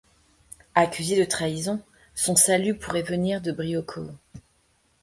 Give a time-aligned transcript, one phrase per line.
[0.73, 1.79] Accusé de trahison,
[2.15, 4.09] son salut pourrait venir de Brioukow...